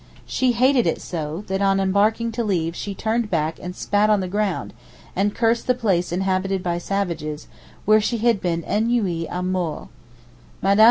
She 0.25 0.53
hated 0.53 0.87
it 0.87 0.99
so, 0.99 1.43
that 1.45 1.61
on 1.61 1.79
embarking 1.79 2.31
to 2.31 2.43
leave 2.43 2.75
she 2.75 2.95
turned 2.95 3.29
back 3.29 3.59
and 3.61 3.75
spat 3.75 4.09
on 4.09 4.19
the 4.19 4.27
ground, 4.27 4.73
and 5.15 5.35
cursed 5.35 5.67
the 5.67 5.75
place 5.75 6.11
inhabited 6.11 6.63
by 6.63 6.79
savages, 6.79 7.47
where 7.85 8.01
she 8.01 8.17
had 8.17 8.41
been 8.41 8.63
ennuyée 8.63 9.27
a 9.29 9.43
mort. 9.43 9.89
Mme. 10.63 10.79